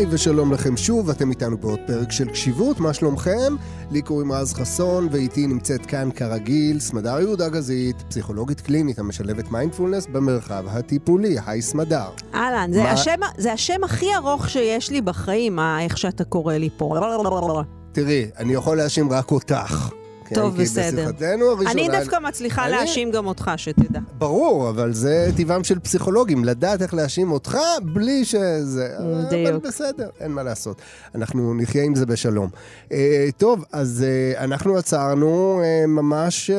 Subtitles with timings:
[0.00, 3.54] היי ושלום לכם שוב, אתם איתנו בעוד פרק של קשיבות, מה שלומכם?
[3.90, 10.06] לי קוראים רז חסון, ואיתי נמצאת כאן כרגיל סמדר יהודה גזית, פסיכולוגית קלינית המשלבת מיינדפולנס
[10.06, 11.36] במרחב הטיפולי.
[11.46, 12.08] היי סמדר.
[12.34, 16.94] אהלן, זה, השם, זה השם הכי ארוך שיש לי בחיים, איך שאתה קורא לי פה.
[17.92, 19.99] תראי, אני יכול להאשים רק אותך.
[20.30, 21.10] כן, טוב, בסדר.
[21.22, 21.70] הראשונה...
[21.70, 22.70] אני דווקא מצליחה אני...
[22.72, 24.00] להאשים גם אותך, שתדע.
[24.18, 28.88] ברור, אבל זה טבעם של פסיכולוגים, לדעת איך להאשים אותך בלי שזה...
[29.30, 29.48] דיוק.
[29.48, 30.82] אבל בסדר, אין מה לעשות.
[31.14, 32.50] אנחנו נחיה עם זה בשלום.
[32.88, 32.92] Uh,
[33.36, 34.04] טוב, אז
[34.36, 36.54] uh, אנחנו עצרנו uh, ממש uh,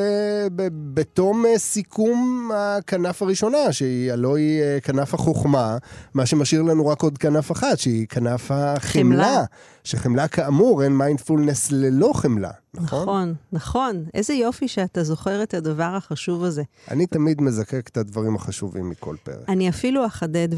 [0.94, 5.76] בתום uh, סיכום הכנף הראשונה, שהיא הלוא היא uh, כנף החוכמה,
[6.14, 9.24] מה שמשאיר לנו רק עוד כנף אחת, שהיא כנף החמלה.
[9.24, 9.44] חמלה.
[9.84, 13.02] שחמלה כאמור, אין מיינדפולנס ללא חמלה, נכון?
[13.02, 14.04] נכון, נכון.
[14.14, 16.62] איזה יופי שאתה זוכר את הדבר החשוב הזה.
[16.90, 19.48] אני תמיד מזקק את הדברים החשובים מכל פרק.
[19.48, 20.48] אני אפילו אחדד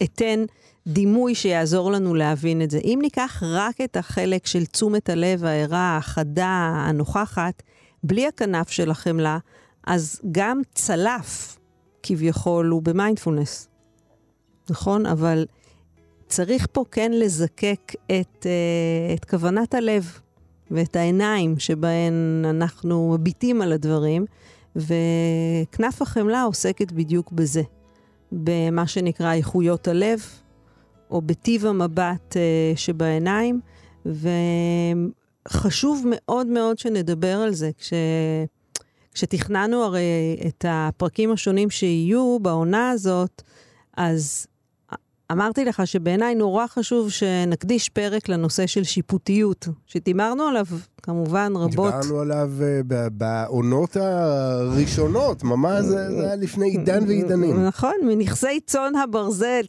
[0.00, 0.44] ואתן
[0.86, 2.78] דימוי שיעזור לנו להבין את זה.
[2.84, 7.62] אם ניקח רק את החלק של תשומת הלב הערה, החדה, הנוכחת,
[8.02, 9.38] בלי הכנף של החמלה,
[9.86, 11.58] אז גם צלף,
[12.02, 13.68] כביכול, הוא במיינדפולנס.
[14.70, 15.06] נכון?
[15.06, 15.46] אבל
[16.28, 20.18] צריך פה כן לזקק את, uh, את כוונת הלב
[20.70, 24.26] ואת העיניים שבהן אנחנו מביטים על הדברים,
[24.76, 27.62] וכנף החמלה עוסקת בדיוק בזה,
[28.32, 30.22] במה שנקרא איכויות הלב,
[31.10, 33.60] או בטיב המבט uh, שבעיניים,
[35.46, 37.70] וחשוב מאוד מאוד שנדבר על זה.
[37.78, 37.92] כש...
[39.12, 40.02] כשתכננו הרי
[40.46, 43.42] את הפרקים השונים שיהיו בעונה הזאת,
[43.96, 44.46] אז
[45.32, 50.64] אמרתי לך שבעיניי נורא חשוב שנקדיש פרק לנושא של שיפוטיות, שדיברנו עליו
[51.02, 51.94] כמובן רבות.
[51.94, 57.66] דיברנו עליו uh, בעונות הראשונות, ממש זה, זה היה לפני עידן ועידנים.
[57.66, 59.60] נכון, מנכסי צאן הברזל.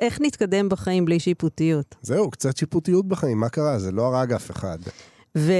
[0.00, 1.94] איך נתקדם בחיים בלי שיפוטיות?
[2.02, 3.78] זהו, קצת שיפוטיות בחיים, מה קרה?
[3.78, 4.78] זה לא הרג אף אחד.
[5.38, 5.52] ו-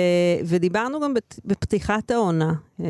[0.45, 1.15] ודיברנו גם
[1.45, 2.53] בפתיחת העונה.
[2.81, 2.85] Uh,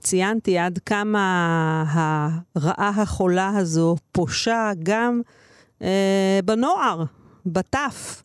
[0.00, 1.84] ציינתי עד כמה
[2.54, 5.20] הרעה החולה הזו פושה גם
[5.82, 7.04] אה, בנוער,
[7.46, 8.22] בטף.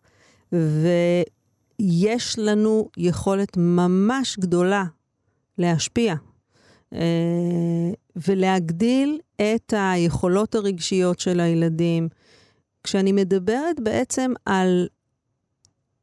[0.51, 4.83] ויש לנו יכולת ממש גדולה
[5.57, 6.15] להשפיע
[6.93, 12.09] אה, ולהגדיל את היכולות הרגשיות של הילדים.
[12.83, 14.87] כשאני מדברת בעצם על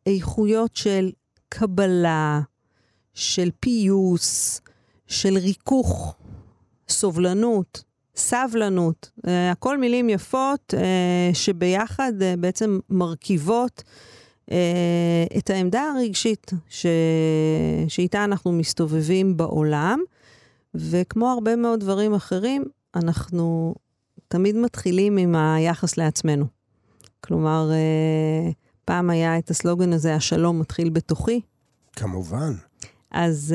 [0.06, 1.10] איכויות של
[1.48, 2.40] קבלה,
[3.14, 4.60] של פיוס,
[5.06, 6.14] של ריכוך,
[6.88, 7.84] סובלנות,
[8.20, 13.82] סבלנות, uh, הכל מילים יפות uh, שביחד uh, בעצם מרכיבות
[15.38, 16.86] את העמדה הרגשית ש...
[17.88, 20.00] שאיתה אנחנו מסתובבים בעולם,
[20.74, 22.64] וכמו הרבה מאוד דברים אחרים,
[22.94, 23.74] אנחנו
[24.28, 26.46] תמיד מתחילים עם היחס לעצמנו.
[27.20, 27.70] כלומר,
[28.84, 31.40] פעם היה את הסלוגן הזה, השלום מתחיל בתוכי.
[31.96, 32.52] כמובן.
[33.10, 33.54] אז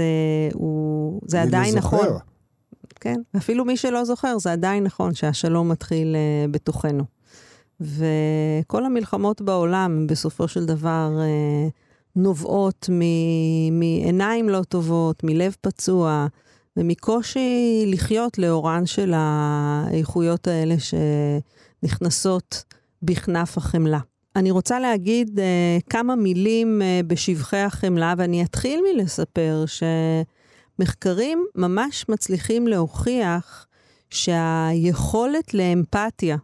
[0.51, 2.07] uh, הוא, זה עדיין נכון.
[2.99, 3.21] כן?
[3.37, 7.03] אפילו מי שלא זוכר, זה עדיין נכון שהשלום מתחיל uh, בתוכנו.
[7.81, 11.71] וכל המלחמות בעולם, בסופו של דבר, uh,
[12.15, 12.89] נובעות
[13.71, 16.27] מעיניים לא טובות, מלב פצוע,
[16.77, 20.75] ומקושי לחיות לאורן של האיכויות האלה
[21.83, 22.63] שנכנסות
[23.01, 23.99] בכנף החמלה.
[24.35, 25.41] אני רוצה להגיד uh,
[25.89, 29.83] כמה מילים uh, בשבחי החמלה, ואני אתחיל מלספר ש...
[30.79, 33.67] מחקרים ממש מצליחים להוכיח
[34.09, 36.37] שהיכולת לאמפתיה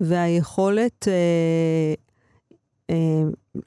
[0.00, 1.94] והיכולת אה,
[2.90, 3.22] אה,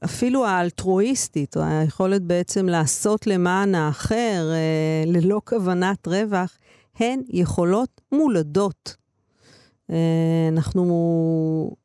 [0.05, 6.57] אפילו האלטרואיסטית, או היכולת בעצם לעשות למען האחר אה, ללא כוונת רווח,
[6.95, 8.95] הן יכולות מולדות.
[9.89, 11.75] אה, אנחנו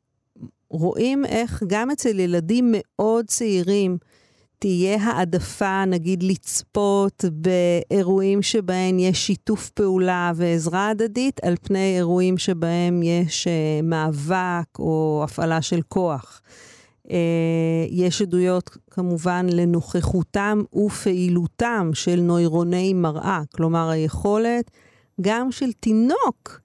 [0.69, 3.97] רואים איך גם אצל ילדים מאוד צעירים,
[4.63, 13.03] תהיה העדפה, נגיד, לצפות באירועים שבהם יש שיתוף פעולה ועזרה הדדית, על פני אירועים שבהם
[13.03, 16.41] יש uh, מאבק או הפעלה של כוח.
[17.07, 17.11] Uh,
[17.89, 24.71] יש עדויות כמובן לנוכחותם ופעילותם של נוירוני מראה, כלומר היכולת
[25.21, 26.61] גם של תינוק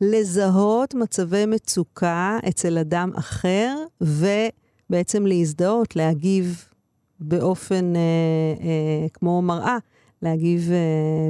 [0.00, 6.67] לזהות מצבי מצוקה אצל אדם אחר ובעצם להזדהות, להגיב
[7.20, 8.00] באופן אה,
[8.60, 9.78] אה, כמו מראה,
[10.22, 10.76] להגיב אה,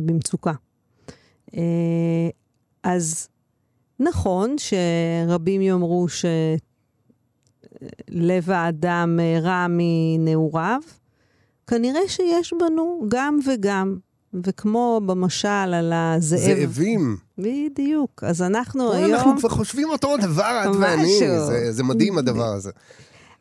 [0.02, 0.52] במצוקה.
[1.56, 2.28] אה,
[2.82, 3.28] אז
[4.00, 6.30] נכון שרבים יאמרו שלב
[8.50, 10.80] האדם אה, רע מנעוריו,
[11.66, 13.96] כנראה שיש בנו גם וגם.
[14.44, 16.58] וכמו במשל על הזאב...
[16.58, 17.16] זאבים.
[17.38, 18.24] בדיוק.
[18.24, 19.14] אז אנחנו היום...
[19.14, 21.18] אנחנו כבר חושבים אותו דבר, את ואני.
[21.18, 22.70] זה, זה מדהים הדבר הזה.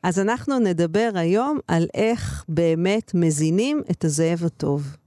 [0.03, 4.97] אז אנחנו נדבר היום על איך באמת מזינים את הזאב הטוב.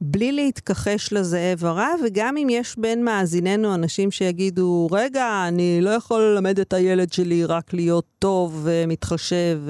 [0.00, 6.20] בלי להתכחש לזאב הרע, וגם אם יש בין מאזיננו אנשים שיגידו, רגע, אני לא יכול
[6.22, 9.60] ללמד את הילד שלי רק להיות טוב ומתחשב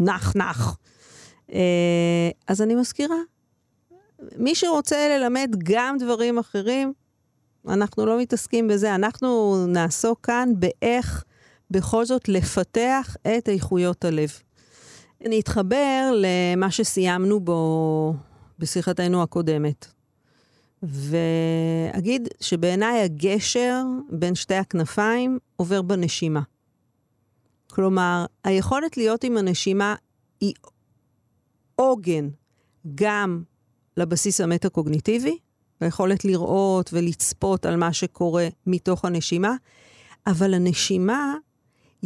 [0.00, 0.76] ונח נח.
[1.52, 3.16] אה, אז אני מזכירה,
[4.36, 6.92] מי שרוצה ללמד גם דברים אחרים,
[7.68, 11.24] אנחנו לא מתעסקים בזה, אנחנו נעסוק כאן באיך
[11.74, 14.32] בכל זאת לפתח את איכויות הלב.
[15.26, 18.14] אני אתחבר למה שסיימנו בו
[18.58, 19.86] בשיחתנו הקודמת.
[20.82, 26.40] ואגיד שבעיניי הגשר בין שתי הכנפיים עובר בנשימה.
[27.70, 29.94] כלומר, היכולת להיות עם הנשימה
[30.40, 30.54] היא
[31.76, 32.28] עוגן
[32.94, 33.42] גם
[33.96, 35.38] לבסיס המטה-קוגניטיבי,
[35.80, 39.54] היכולת לראות ולצפות על מה שקורה מתוך הנשימה,
[40.26, 41.34] אבל הנשימה,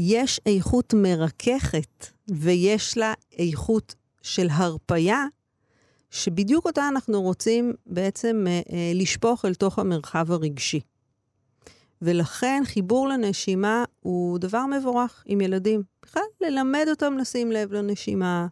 [0.01, 5.25] יש איכות מרככת ויש לה איכות של הרפייה,
[6.11, 10.81] שבדיוק אותה אנחנו רוצים בעצם אה, אה, לשפוך אל תוך המרחב הרגשי.
[12.03, 15.83] ולכן חיבור לנשימה הוא דבר מבורך עם ילדים.
[16.03, 18.47] בכלל, ללמד אותם לשים לב לנשימה,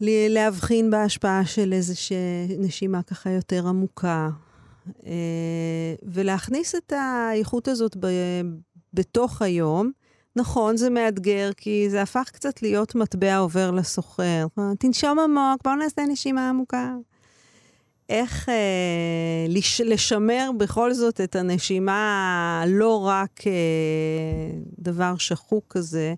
[0.00, 2.16] להבחין בהשפעה של איזושהי
[2.58, 4.30] נשימה ככה יותר עמוקה,
[5.06, 7.96] אה, ולהכניס את האיכות הזאת
[8.98, 9.90] בתוך היום.
[10.36, 14.46] נכון, זה מאתגר, כי זה הפך קצת להיות מטבע עובר לסוחר.
[14.78, 16.94] תנשום עמוק, בואו נעשה נשימה עמוקה.
[18.08, 23.52] איך אה, לש, לשמר בכל זאת את הנשימה, לא רק אה,
[24.78, 26.14] דבר שחוק כזה,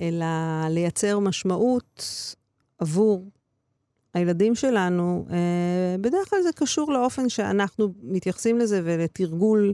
[0.00, 0.26] אלא
[0.70, 2.04] לייצר משמעות
[2.78, 3.24] עבור
[4.14, 9.72] הילדים שלנו, אה, בדרך כלל זה קשור לאופן שאנחנו מתייחסים לזה ולתרגול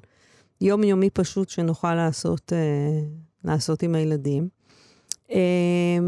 [0.60, 3.00] יומיומי פשוט שנוכל לעשות, אה,
[3.44, 4.48] לעשות עם הילדים.
[5.30, 5.98] אה,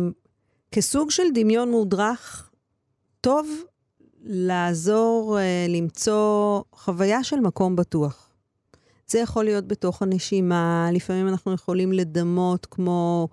[0.73, 2.50] כסוג של דמיון מודרך,
[3.20, 3.49] טוב
[4.23, 5.38] לעזור
[5.69, 8.31] למצוא חוויה של מקום בטוח.
[9.06, 13.29] זה יכול להיות בתוך הנשימה, לפעמים אנחנו יכולים לדמות כמו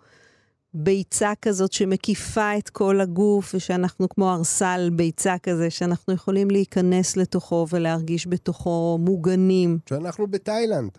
[0.78, 7.68] ביצה כזאת שמקיפה את כל הגוף, ושאנחנו כמו ארסל ביצה כזה, שאנחנו יכולים להיכנס לתוכו
[7.70, 9.80] ולהרגיש בתוכו מוגנים.
[9.90, 10.92] שאנחנו בתאילנד.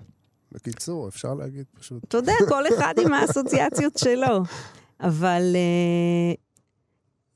[0.53, 2.05] בקיצור, אפשר להגיד פשוט.
[2.05, 4.43] אתה יודע, כל אחד עם האסוציאציות שלו.
[5.01, 6.37] אבל uh,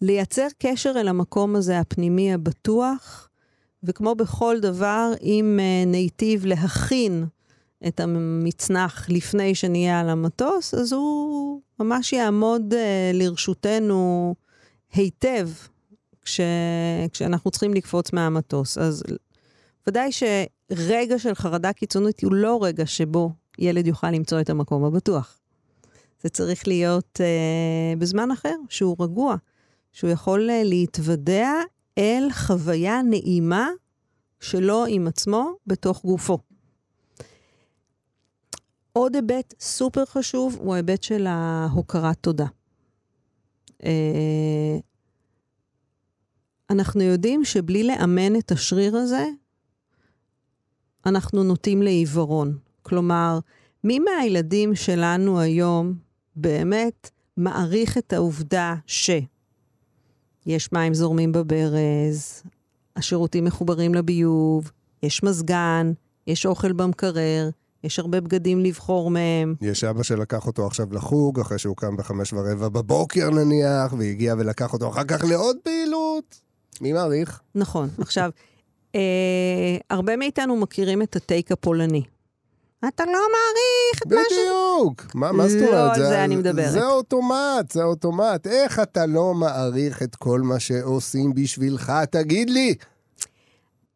[0.00, 3.28] לייצר קשר אל המקום הזה, הפנימי הבטוח,
[3.82, 7.26] וכמו בכל דבר, אם uh, ניטיב להכין
[7.88, 12.76] את המצנח לפני שנהיה על המטוס, אז הוא ממש יעמוד uh,
[13.16, 14.34] לרשותנו
[14.92, 15.48] היטב
[16.22, 16.40] כש,
[17.12, 18.78] כשאנחנו צריכים לקפוץ מהמטוס.
[18.78, 19.02] אז
[19.86, 25.38] ודאי שרגע של חרדה קיצונית הוא לא רגע שבו ילד יוכל למצוא את המקום הבטוח.
[26.22, 29.36] זה צריך להיות uh, בזמן אחר, שהוא רגוע,
[29.92, 31.52] שהוא יכול uh, להתוודע
[31.98, 33.68] אל חוויה נעימה
[34.40, 36.38] שלו עם עצמו בתוך גופו.
[38.92, 42.46] עוד היבט סופר חשוב הוא ההיבט של ההוקרת תודה.
[43.84, 44.78] אה,
[46.70, 49.26] אנחנו יודעים שבלי לאמן את השריר הזה,
[51.06, 52.58] אנחנו נוטים לעיוורון.
[52.82, 53.38] כלומר,
[53.84, 55.94] מי מהילדים שלנו היום
[56.36, 62.42] באמת מעריך את העובדה שיש מים זורמים בברז,
[62.96, 64.70] השירותים מחוברים לביוב,
[65.02, 65.92] יש מזגן,
[66.26, 67.50] יש אוכל במקרר,
[67.84, 69.54] יש הרבה בגדים לבחור מהם.
[69.60, 74.72] יש אבא שלקח אותו עכשיו לחוג, אחרי שהוא קם בחמש ורבע בבוקר נניח, והגיע ולקח
[74.72, 76.40] אותו אחר כך לעוד פעילות.
[76.80, 77.40] מי מעריך?
[77.54, 77.88] נכון.
[77.98, 78.30] עכשיו,
[78.94, 79.00] אה,
[79.90, 82.02] הרבה מאיתנו מכירים את הטייק הפולני.
[82.88, 84.32] אתה לא מעריך את מה ש...
[84.32, 85.14] בדיוק.
[85.14, 85.72] מה, מה זאת אומרת?
[85.72, 86.72] לא על זה אני מדברת.
[86.72, 88.46] זה אוטומט, זה אוטומט.
[88.46, 91.92] איך אתה לא מעריך את כל מה שעושים בשבילך?
[92.10, 92.74] תגיד לי.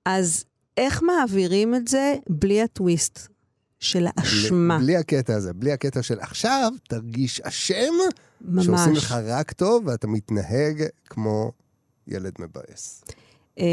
[0.05, 0.45] אז
[0.77, 3.29] איך מעבירים את זה בלי הטוויסט?
[3.81, 4.79] של האשמה.
[4.79, 7.95] בלי הקטע הזה, בלי הקטע של עכשיו תרגיש אשם,
[8.41, 8.67] ממש.
[8.67, 11.53] שעושים לך רק טוב ואתה מתנהג כמו
[12.09, 13.05] ילד מבאס.
[13.59, 13.65] אה,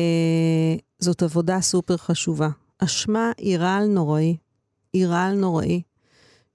[0.99, 2.49] זאת עבודה סופר חשובה.
[2.79, 4.37] אשמה היא רעל נוראי,
[4.93, 5.81] היא רעל נוראי,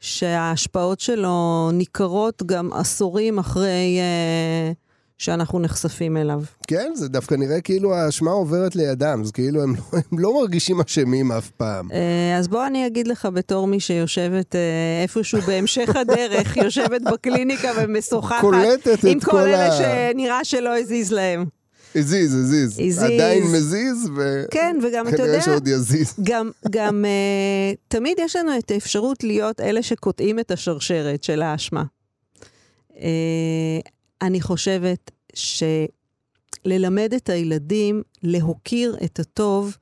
[0.01, 3.99] שההשפעות שלו ניכרות גם עשורים אחרי...
[3.99, 4.73] אה,
[5.19, 6.43] שאנחנו נחשפים אליו.
[6.67, 9.75] כן, זה דווקא נראה כאילו האשמה עוברת לידם, אז כאילו הם
[10.13, 11.93] הם לא מרגישים אשמים אף פעם.
[11.93, 14.61] אה, אז בוא אני אגיד לך בתור מי שיושבת אה,
[15.03, 18.45] איפשהו בהמשך הדרך, יושבת בקליניקה ומשוחחת
[19.07, 19.79] עם כל, כל אלה ה...
[19.79, 21.45] שנראה שלא הזיז להם.
[21.95, 22.73] הזיז, הזיז.
[22.73, 23.03] הזיז.
[23.03, 26.15] עדיין מזיז, וכנראה כן, וגם אתה יודע, שעוד יזיז.
[26.23, 31.83] גם, גם uh, תמיד יש לנו את האפשרות להיות אלה שקוטעים את השרשרת של האשמה.
[32.91, 32.99] Uh,
[34.23, 39.77] אני חושבת שללמד את הילדים להוקיר את הטוב,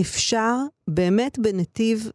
[0.00, 0.56] אפשר
[0.88, 2.10] באמת בנתיב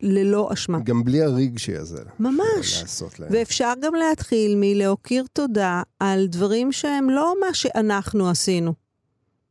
[0.00, 0.78] ללא אשמה.
[0.80, 2.02] גם בלי הרגשי הזה.
[2.18, 2.84] ממש.
[3.30, 8.74] ואפשר גם להתחיל מלהכיר תודה על דברים שהם לא מה שאנחנו עשינו.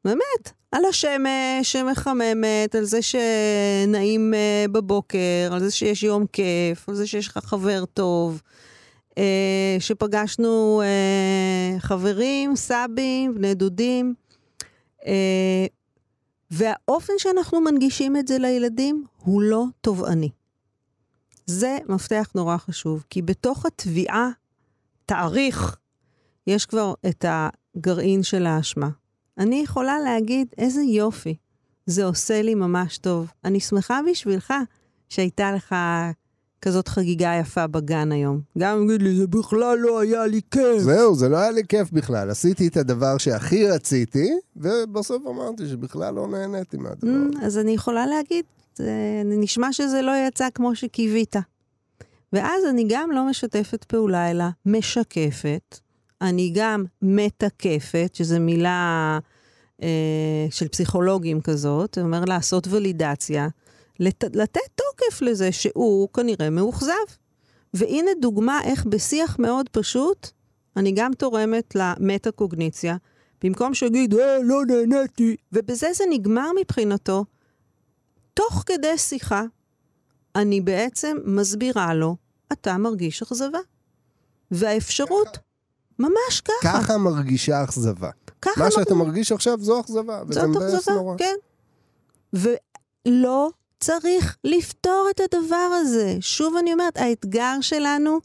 [0.06, 6.96] באמת, על השמש שמחממת, על זה שנעים uh, בבוקר, על זה שיש יום כיף, על
[6.96, 8.42] זה שיש לך חבר טוב,
[9.80, 14.14] שפגשנו uh, חברים, סבים, בני דודים.
[15.02, 15.06] Uh,
[16.52, 20.30] והאופן שאנחנו מנגישים את זה לילדים הוא לא תובעני.
[21.46, 24.30] זה מפתח נורא חשוב, כי בתוך התביעה,
[25.06, 25.78] תאריך,
[26.48, 28.90] יש כבר את הגרעין של האשמה.
[29.38, 31.36] אני יכולה להגיד, איזה יופי,
[31.86, 33.32] זה עושה לי ממש טוב.
[33.46, 34.54] אני שמחה בשבילך
[35.10, 35.76] שהייתה לך
[36.62, 38.42] כזאת חגיגה יפה בגן היום.
[38.58, 40.80] גם להגיד לי, זה בכלל לא היה לי כיף.
[40.80, 42.30] זהו, זה לא היה לי כיף בכלל.
[42.30, 47.40] עשיתי את הדבר שהכי רציתי, ובסוף אמרתי שבכלל לא נהניתי מהדבר הזה.
[47.40, 48.46] Mm, אז אני יכולה להגיד,
[48.76, 48.92] זה
[49.26, 51.36] נשמע שזה לא יצא כמו שקיווית.
[52.34, 55.80] ואז אני גם לא משתפת פעולה, אלא משקפת.
[56.22, 59.20] אני גם מתקפת, שזו מילה
[59.84, 63.48] אה, של פסיכולוגים כזאת, זה אומר לעשות ולידציה.
[64.00, 66.94] לת, לתת תוקף לזה שהוא כנראה מאוכזב.
[67.74, 70.30] והנה דוגמה איך בשיח מאוד פשוט,
[70.78, 72.98] אני גם תורמת למטה-קוגניציה.
[73.44, 77.26] במקום שיגיד, אה, לא נהניתי, ובזה זה נגמר מבחינתו,
[78.34, 79.44] תוך כדי שיחה,
[80.36, 82.16] אני בעצם מסבירה לו,
[82.52, 83.60] אתה מרגיש אכזבה.
[84.52, 85.38] והאפשרות,
[86.00, 86.82] ממש ככה.
[86.82, 88.10] ככה מרגישה אכזבה.
[88.42, 91.16] ככה מה שאתה מרגיש עכשיו זו אכזבה, וזה מבאס נורא.
[91.18, 91.36] כן.
[92.34, 96.18] ולא צריך לפתור את הדבר הזה.
[96.22, 98.20] שוב אני אומרת, האתגר שלנו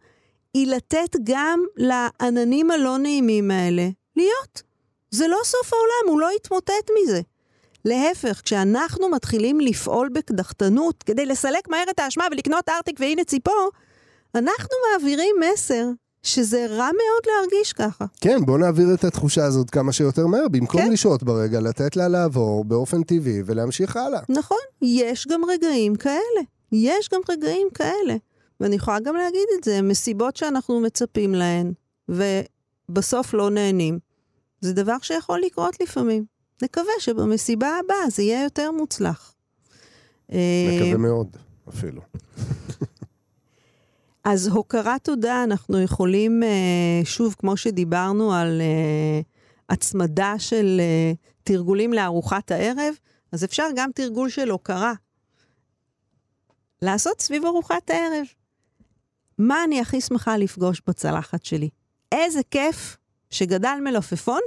[0.54, 4.62] היא לתת גם לעננים הלא נעימים האלה להיות.
[5.10, 7.20] זה לא סוף העולם, הוא לא יתמוטט מזה.
[7.84, 13.70] להפך, כשאנחנו מתחילים לפעול בקדחתנות כדי לסלק מהר את האשמה ולקנות ארטיק והנה ציפור,
[14.34, 15.84] אנחנו מעבירים מסר
[16.22, 18.04] שזה רע מאוד להרגיש ככה.
[18.20, 20.92] כן, בוא נעביר את התחושה הזאת כמה שיותר מהר, במקום כן.
[20.92, 24.20] לשהות ברגע, לתת לה לעבור באופן טבעי ולהמשיך הלאה.
[24.28, 26.40] נכון, יש גם רגעים כאלה.
[26.72, 28.16] יש גם רגעים כאלה.
[28.60, 31.72] ואני יכולה גם להגיד את זה, מסיבות שאנחנו מצפים להן,
[32.08, 33.98] ובסוף לא נהנים.
[34.60, 36.24] זה דבר שיכול לקרות לפעמים.
[36.62, 39.34] נקווה שבמסיבה הבאה זה יהיה יותר מוצלח.
[40.28, 41.36] מקווה אה, מאוד,
[41.68, 42.02] אפילו.
[44.24, 49.20] אז הוקרת תודה, אנחנו יכולים, אה, שוב, כמו שדיברנו על אה,
[49.68, 51.12] הצמדה של אה,
[51.44, 52.94] תרגולים לארוחת הערב,
[53.32, 54.92] אז אפשר גם תרגול של הוקרה.
[56.82, 58.26] לעשות סביב ארוחת הערב.
[59.38, 61.68] מה אני הכי שמחה לפגוש בצלחת שלי?
[62.12, 62.96] איזה כיף
[63.30, 64.40] שגדל מלפפון,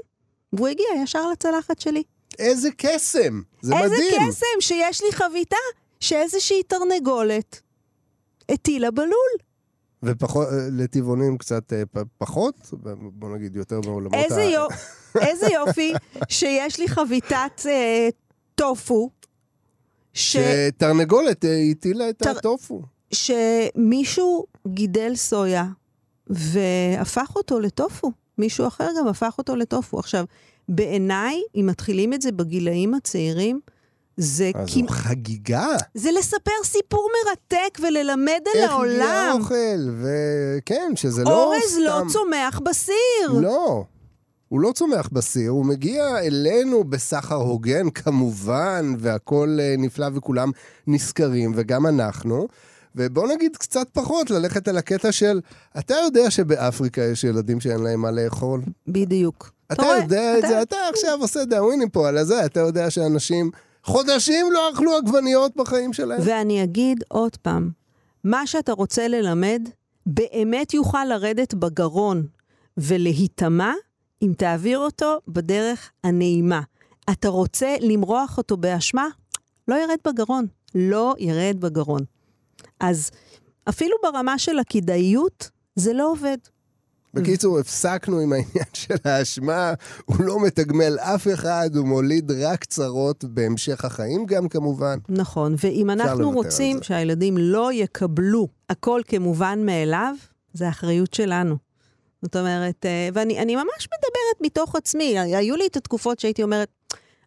[0.54, 2.04] והוא הגיע ישר לצלחת שלי.
[2.40, 3.42] איזה קסם!
[3.62, 4.22] זה איזה מדהים.
[4.22, 5.56] איזה קסם שיש לי חביתה
[6.00, 7.62] שאיזושהי תרנגולת
[8.50, 9.34] הטילה בלול.
[10.04, 11.84] ולטבעונים קצת אה,
[12.18, 14.52] פחות, בוא נגיד יותר בעולמות איזה ה...
[14.52, 14.74] יופ...
[15.22, 15.94] איזה יופי
[16.30, 18.10] שיש לי חביתת אה,
[18.56, 19.10] טופו.
[20.14, 20.38] ש...
[20.38, 22.30] שתרנגולת אה, הטילה את תר...
[22.30, 22.82] הטופו.
[23.12, 25.66] שמישהו גידל סויה
[26.28, 28.12] והפך אותו לטופו.
[28.38, 30.00] מישהו אחר גם הפך אותו לטופו.
[30.00, 30.26] עכשיו,
[30.70, 33.60] בעיניי, אם מתחילים את זה בגילאים הצעירים,
[34.18, 34.88] זה אז כמ...
[34.88, 35.68] זו חגיגה.
[35.94, 38.92] זה לספר סיפור מרתק וללמד על העולם.
[38.92, 41.36] איך הגיע האוכל, וכן, שזה לא סתם...
[41.36, 43.40] אורז לא צומח בסיר.
[43.42, 43.84] לא.
[44.54, 50.52] הוא לא צומח בסיר, הוא מגיע אלינו בסחר הוגן, כמובן, והכול אה, נפלא וכולם
[50.88, 52.48] נשכרים, וגם אנחנו.
[52.96, 55.42] ובוא נגיד קצת פחות, ללכת על הקטע של,
[55.80, 58.62] אתה יודע שבאפריקה יש ילדים שאין להם מה לאכול?
[58.88, 59.52] בדיוק.
[59.72, 63.52] אתה יודע את זה, אתה עכשיו עושה דאווינים פה על הזה, אתה יודע שאנשים
[63.84, 66.20] חודשים לא אכלו עגבניות בחיים שלהם.
[66.26, 67.72] ואני אגיד עוד פעם,
[68.24, 69.70] מה שאתה רוצה ללמד,
[70.06, 72.28] באמת יוכל לרדת בגרון
[72.78, 73.74] ולהיטמע
[74.22, 76.62] אם תעביר אותו בדרך הנעימה.
[77.12, 79.08] אתה רוצה למרוח אותו באשמה?
[79.68, 80.46] לא ירד בגרון.
[80.76, 82.02] לא ירד בגרון.
[82.80, 83.12] אז
[83.70, 86.38] אפילו ברמה של הכדאיות, זה לא עובד.
[87.14, 89.74] בקיצור, הפסקנו עם העניין של האשמה,
[90.06, 94.98] הוא לא מתגמל אף אחד, הוא מוליד רק צרות בהמשך החיים גם כמובן.
[95.10, 100.16] נכון, ואם אנחנו רוצים שהילדים לא יקבלו הכל כמובן מאליו,
[100.54, 101.58] זה אחריות שלנו.
[102.22, 105.20] זאת אומרת, אה, ואני ממש מדברת מתוך עצמי.
[105.20, 106.70] היו לי את התקופות שהייתי אומרת,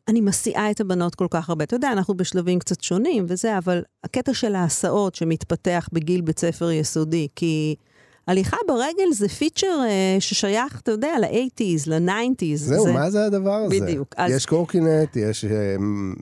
[0.09, 1.65] אני מסיעה את הבנות כל כך הרבה.
[1.65, 6.71] אתה יודע, אנחנו בשלבים קצת שונים וזה, אבל הקטע של ההסעות שמתפתח בגיל בית ספר
[6.71, 7.75] יסודי, כי
[8.27, 12.57] הליכה ברגל זה פיצ'ר uh, ששייך, אתה יודע, ל-80's, ל-90's.
[12.57, 12.93] זהו, זה...
[12.93, 13.81] מה זה הדבר הזה?
[13.81, 14.15] בדיוק.
[14.17, 14.33] אז...
[14.33, 15.45] יש קורקינט, יש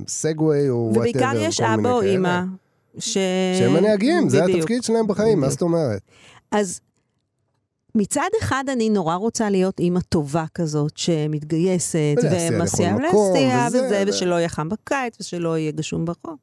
[0.08, 2.40] סגווי או וואטאבר, ובעיקר יש אבא או אימא.
[2.98, 3.18] ש...
[3.58, 5.44] שהם הנהגים, זה התפקיד שלהם בחיים, בדיוק.
[5.44, 6.00] מה זאת אומרת?
[6.50, 6.80] אז
[7.94, 14.48] מצד אחד אני נורא רוצה להיות אימא טובה כזאת, שמתגייסת, ומסיעה להסתיע, וזה, ושלא יהיה
[14.48, 16.36] חם בקיץ, ושלא יהיה גשום ברחוב.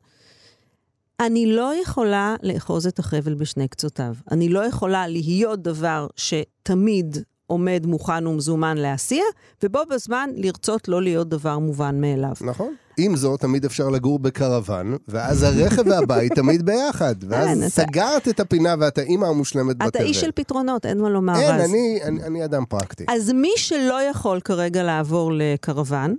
[1.22, 4.14] אני לא יכולה לאחוז את החבל בשני קצותיו.
[4.32, 9.24] אני לא יכולה להיות דבר שתמיד עומד מוכן ומזומן להסיע,
[9.64, 12.34] ובו בזמן לרצות לא להיות דבר מובן מאליו.
[12.42, 12.74] נכון.
[12.98, 17.16] עם זאת, תמיד אפשר לגור בקרוון, ואז הרכב והבית תמיד ביחד.
[17.30, 18.30] ואז אין, סגרת אתה...
[18.30, 19.88] את הפינה ואת האימא המושלמת בתבל.
[19.88, 21.36] אתה איש של פתרונות, אין מה לומר.
[21.36, 23.06] אין, אני, אני, אני אדם פרקטי.
[23.10, 26.16] אז מי שלא יכול כרגע לעבור לקרוון,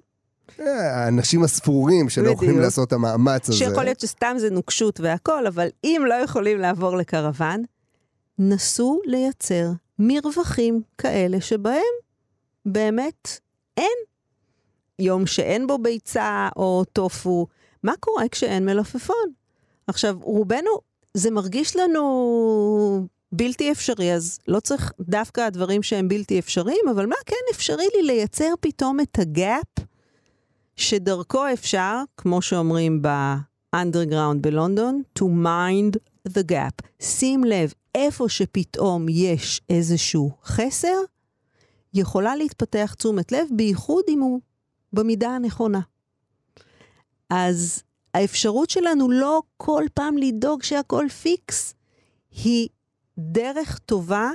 [0.68, 2.42] האנשים הספורים שלא בדיוק.
[2.42, 3.58] יכולים לעשות את המאמץ הזה.
[3.58, 7.62] שיכול להיות שסתם זה נוקשות והכול, אבל אם לא יכולים לעבור לקרוון,
[8.38, 11.82] נסו לייצר מרווחים כאלה שבהם
[12.66, 13.38] באמת
[13.76, 13.98] אין
[14.98, 17.46] יום שאין בו ביצה או טופו.
[17.82, 19.32] מה קורה כשאין מלפפון?
[19.86, 20.70] עכשיו, רובנו,
[21.14, 27.16] זה מרגיש לנו בלתי אפשרי, אז לא צריך דווקא הדברים שהם בלתי אפשריים, אבל מה
[27.26, 29.66] כן אפשרי לי לייצר פתאום את הגאפ
[30.82, 35.96] שדרכו אפשר, כמו שאומרים ב-underground בלונדון, to mind
[36.28, 36.86] the gap.
[37.02, 40.96] שים לב, איפה שפתאום יש איזשהו חסר,
[41.94, 44.40] יכולה להתפתח תשומת לב, בייחוד אם הוא
[44.92, 45.80] במידה הנכונה.
[47.30, 47.82] אז
[48.14, 51.74] האפשרות שלנו לא כל פעם לדאוג שהכל פיקס,
[52.30, 52.68] היא
[53.18, 54.30] דרך טובה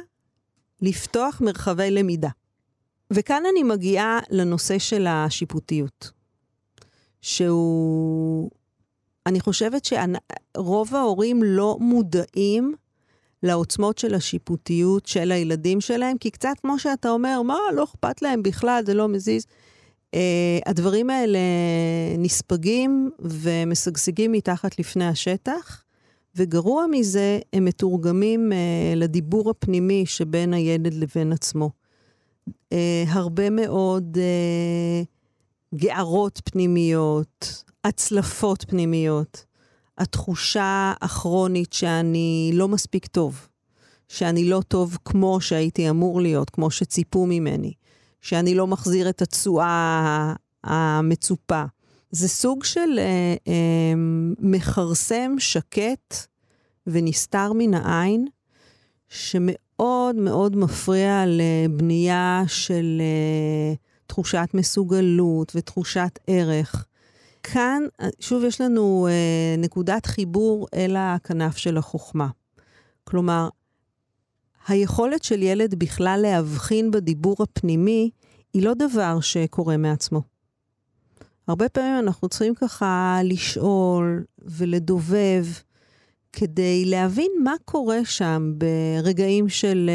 [0.81, 2.29] לפתוח מרחבי למידה.
[3.13, 6.16] וכאן אני מגיעה לנושא של השיפוטיות.
[7.21, 8.49] שהוא...
[9.25, 12.73] אני חושבת שרוב ההורים לא מודעים
[13.43, 18.43] לעוצמות של השיפוטיות של הילדים שלהם, כי קצת כמו שאתה אומר, מה, לא אכפת להם
[18.43, 19.45] בכלל, זה לא מזיז.
[20.15, 20.19] Uh,
[20.65, 21.39] הדברים האלה
[22.17, 25.83] נספגים ומשגשגים מתחת לפני השטח,
[26.35, 28.55] וגרוע מזה, הם מתורגמים uh,
[28.95, 31.69] לדיבור הפנימי שבין הילד לבין עצמו.
[32.49, 32.73] Uh,
[33.07, 35.05] הרבה מאוד uh,
[35.77, 39.45] גערות פנימיות, הצלפות פנימיות,
[39.97, 43.47] התחושה הכרונית שאני לא מספיק טוב,
[44.07, 47.73] שאני לא טוב כמו שהייתי אמור להיות, כמו שציפו ממני,
[48.21, 51.63] שאני לא מחזיר את התשואה המצופה.
[52.11, 53.93] זה סוג של אה, אה,
[54.39, 56.15] מכרסם שקט
[56.87, 58.25] ונסתר מן העין,
[59.09, 63.01] שמאוד מאוד מפריע לבנייה של...
[63.01, 66.85] אה, תחושת מסוגלות ותחושת ערך.
[67.43, 67.83] כאן,
[68.19, 72.27] שוב, יש לנו אה, נקודת חיבור אל הכנף של החוכמה.
[73.03, 73.49] כלומר,
[74.67, 78.09] היכולת של ילד בכלל להבחין בדיבור הפנימי
[78.53, 80.21] היא לא דבר שקורה מעצמו.
[81.47, 85.45] הרבה פעמים אנחנו צריכים ככה לשאול ולדובב
[86.33, 89.89] כדי להבין מה קורה שם ברגעים של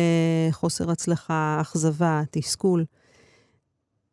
[0.51, 2.85] uh, חוסר הצלחה, אכזבה, תסכול.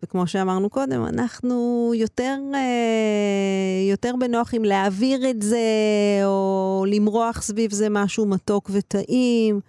[0.04, 5.60] וכמו שאמרנו קודם, אנחנו יותר, אה, יותר בנוח עם להעביר את זה,
[6.26, 9.60] או למרוח סביב זה משהו מתוק וטעים,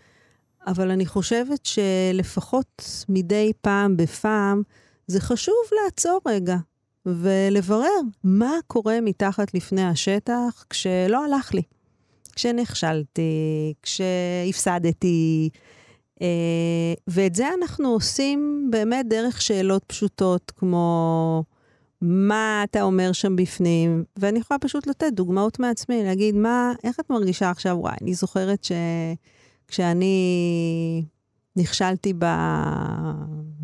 [0.67, 4.63] אבל אני חושבת שלפחות מדי פעם בפעם,
[5.07, 6.57] זה חשוב לעצור רגע
[7.07, 11.63] ולברר מה קורה מתחת לפני השטח כשלא הלך לי,
[12.37, 15.51] כשנכשלתי, כשהפסדתי.
[16.23, 16.27] אה,
[17.07, 21.45] ואת זה אנחנו עושים באמת דרך שאלות פשוטות, כמו
[22.01, 27.11] מה אתה אומר שם בפנים, ואני יכולה פשוט לתת דוגמאות מעצמי, להגיד, מה, איך את
[27.11, 27.77] מרגישה עכשיו?
[27.79, 28.67] וואי, אני זוכרת
[29.69, 30.15] שכשאני
[31.57, 32.13] נכשלתי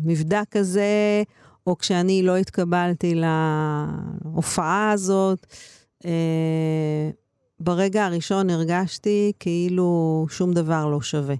[0.05, 1.23] במבדק הזה,
[1.67, 3.15] או כשאני לא התקבלתי
[4.25, 5.47] להופעה הזאת,
[6.05, 7.09] אה,
[7.59, 11.35] ברגע הראשון הרגשתי כאילו שום דבר לא שווה.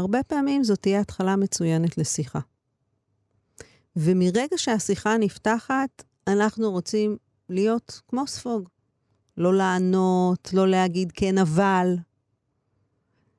[0.00, 2.40] הרבה פעמים זאת תהיה התחלה מצוינת לשיחה.
[3.96, 7.16] ומרגע שהשיחה נפתחת, אנחנו רוצים
[7.48, 8.68] להיות כמו ספוג.
[9.36, 11.96] לא לענות, לא להגיד כן אבל.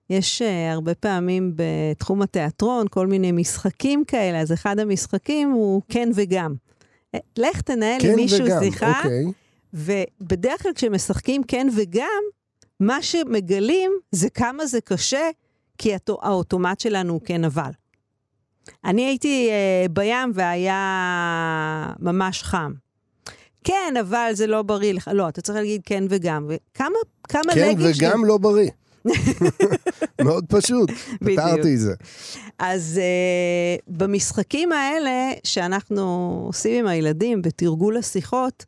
[0.09, 6.09] יש uh, הרבה פעמים בתחום התיאטרון כל מיני משחקים כאלה, אז אחד המשחקים הוא כן
[6.15, 6.53] וגם.
[7.15, 9.25] אה, לך תנהל כן למישהו וגם, שיחה, אוקיי.
[9.73, 12.21] ובדרך כלל כשמשחקים כן וגם,
[12.79, 15.29] מה שמגלים זה כמה זה קשה
[15.81, 17.71] כי האוטומט שלנו הוא כן אבל.
[18.85, 22.71] אני הייתי uh, בים והיה ממש חם.
[23.63, 25.09] כן, אבל זה לא בריא לך.
[25.13, 26.47] לא, אתה צריך להגיד כן וגם.
[26.49, 26.95] וכמה
[27.29, 28.69] כמה כן וגם לא בריא.
[30.25, 30.89] מאוד פשוט,
[31.19, 31.93] פתרתי את זה.
[32.59, 38.65] אז uh, במשחקים האלה שאנחנו עושים עם הילדים בתרגול השיחות,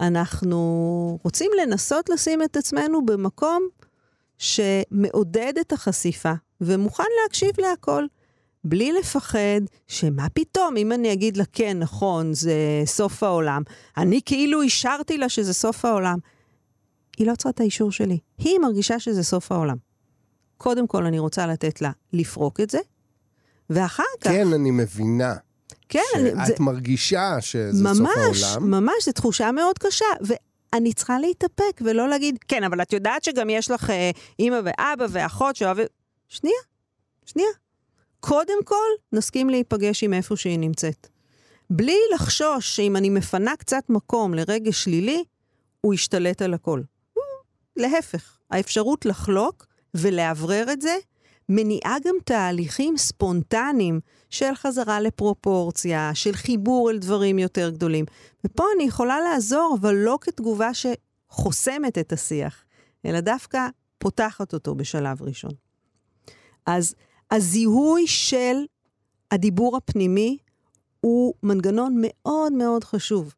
[0.00, 3.68] אנחנו רוצים לנסות לשים את עצמנו במקום
[4.42, 8.04] שמעודד את החשיפה ומוכן להקשיב להכל.
[8.64, 13.62] בלי לפחד שמה פתאום, אם אני אגיד לה כן, נכון, זה סוף העולם,
[13.96, 16.18] אני כאילו אישרתי לה שזה סוף העולם.
[17.18, 19.76] היא לא צריכה את האישור שלי, היא מרגישה שזה סוף העולם.
[20.58, 22.78] קודם כל אני רוצה לתת לה לפרוק את זה,
[23.70, 24.30] ואחר כך...
[24.30, 25.34] כן, אני מבינה.
[25.88, 26.00] כן.
[26.14, 26.54] שאת זה...
[26.60, 28.70] מרגישה שזה ממש, סוף העולם.
[28.70, 30.04] ממש, ממש, זו תחושה מאוד קשה.
[30.72, 35.06] ואני צריכה להתאפק ולא להגיד, כן, אבל את יודעת שגם יש לך אה, אימא ואבא
[35.10, 35.86] ואחות שאוהבים...
[36.28, 36.60] שנייה,
[37.26, 37.48] שנייה.
[38.20, 41.08] קודם כל, נסכים להיפגש עם איפה שהיא נמצאת.
[41.70, 45.24] בלי לחשוש שאם אני מפנה קצת מקום לרגש שלילי,
[45.80, 46.82] הוא ישתלט על הכל.
[47.76, 50.96] להפך, האפשרות לחלוק ולאוורר את זה,
[51.54, 58.04] מניעה גם תהליכים ספונטניים של חזרה לפרופורציה, של חיבור אל דברים יותר גדולים.
[58.44, 62.64] ופה אני יכולה לעזור, אבל לא כתגובה שחוסמת את השיח,
[63.06, 63.66] אלא דווקא
[63.98, 65.50] פותחת אותו בשלב ראשון.
[66.66, 66.94] אז
[67.30, 68.56] הזיהוי של
[69.30, 70.38] הדיבור הפנימי
[71.00, 73.34] הוא מנגנון מאוד מאוד חשוב,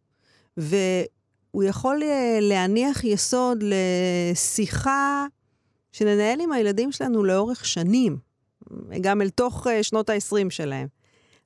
[0.57, 5.27] והוא יכול אה, להניח יסוד לשיחה
[5.95, 8.17] שננהל עם הילדים שלנו לאורך שנים,
[9.01, 10.89] גם אל תוך uh, שנות ה-20 שלהם.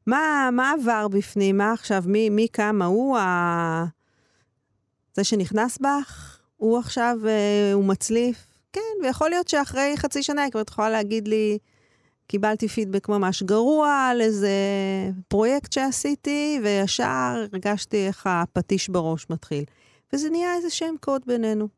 [0.07, 1.59] מה, מה עבר בפנים?
[1.59, 2.03] מה עכשיו?
[2.07, 2.85] מי, מי כמה?
[2.85, 3.85] הוא ה...
[5.15, 6.41] זה שנכנס בך?
[6.57, 8.47] הוא עכשיו, uh, הוא מצליף?
[8.73, 11.59] כן, ויכול להיות שאחרי חצי שנה היא כבר יכולה להגיד לי,
[12.27, 14.51] קיבלתי פידבק ממש גרוע על איזה
[15.29, 19.65] פרויקט שעשיתי, וישר הרגשתי איך הפטיש בראש מתחיל.
[20.13, 21.69] וזה נהיה איזה שם קוד בינינו.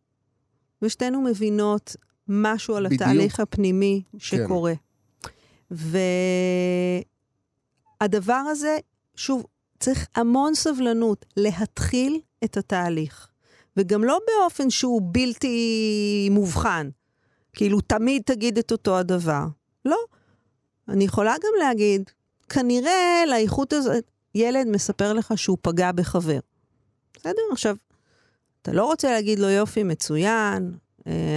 [0.82, 1.96] ושתינו מבינות
[2.30, 3.02] משהו על בדיוק.
[3.02, 4.18] התהליך הפנימי כן.
[4.18, 4.72] שקורה.
[4.74, 5.30] כן.
[8.00, 8.78] והדבר הזה,
[9.16, 9.46] שוב,
[9.80, 13.28] צריך המון סבלנות להתחיל את התהליך.
[13.76, 16.88] וגם לא באופן שהוא בלתי מובחן.
[17.52, 19.46] כאילו, תמיד תגיד את אותו הדבר.
[19.84, 19.98] לא.
[20.88, 22.10] אני יכולה גם להגיד,
[22.48, 26.38] כנראה לאיכות הזאת, ילד מספר לך שהוא פגע בחבר.
[27.14, 27.42] בסדר?
[27.52, 27.76] עכשיו,
[28.62, 30.76] אתה לא רוצה להגיד לו יופי, מצוין,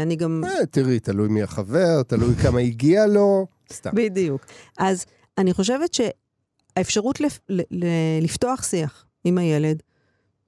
[0.01, 0.43] אני גם...
[0.45, 3.91] אה, תראי, תלוי מי החבר, תלוי כמה הגיע לו, סתם.
[3.93, 4.45] בדיוק.
[4.77, 5.05] אז
[5.37, 7.39] אני חושבת שהאפשרות לפ...
[8.21, 9.81] לפתוח שיח עם הילד,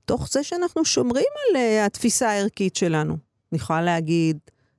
[0.06, 3.18] תוך זה שאנחנו שומרים על uh, התפיסה הערכית שלנו.
[3.52, 4.38] אני יכולה להגיד,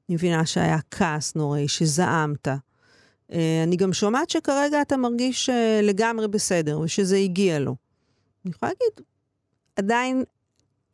[0.08, 2.48] אני מבינה שהיה כעס נוראי, שזעמת.
[3.32, 5.50] אני גם שומעת שכרגע אתה מרגיש
[5.82, 7.76] לגמרי בסדר, ושזה הגיע לו.
[8.44, 9.06] אני יכולה להגיד,
[9.76, 10.24] עדיין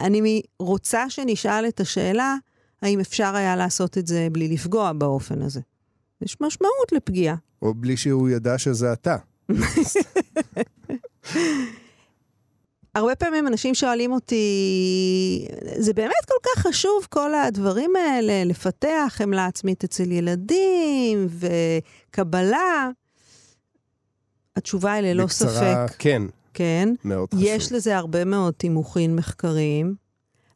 [0.01, 2.37] אני רוצה שנשאל את השאלה,
[2.83, 5.61] האם אפשר היה לעשות את זה בלי לפגוע באופן הזה.
[6.23, 7.37] יש משמעות לפגיעה.
[7.63, 9.17] או בלי שהוא ידע שזה אתה.
[12.95, 14.47] הרבה פעמים אנשים שואלים אותי,
[15.77, 22.91] זה באמת כל כך חשוב, כל הדברים האלה, לפתח חמלה עצמית אצל ילדים וקבלה?
[24.57, 25.61] התשובה היא ללא בקצרה, ספק.
[25.61, 26.23] בקצרה, כן.
[26.55, 26.89] כן.
[27.05, 27.45] מאוד חשוב.
[27.47, 30.02] יש לזה הרבה מאוד תימוכין מחקריים.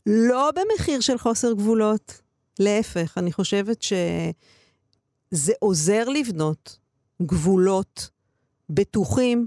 [0.06, 2.22] לא במחיר של חוסר גבולות.
[2.58, 6.78] להפך, אני חושבת שזה עוזר לבנות
[7.22, 8.10] גבולות
[8.70, 9.46] בטוחים,